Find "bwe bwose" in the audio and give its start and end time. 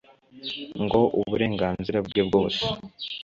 2.07-2.61